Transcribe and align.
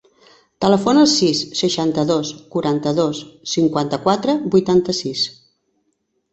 Telefona 0.63 1.03
al 1.07 1.11
sis, 1.11 1.41
seixanta-dos, 1.59 2.33
quaranta-dos, 2.57 3.21
cinquanta-quatre, 3.55 4.39
vuitanta-sis. 4.57 5.31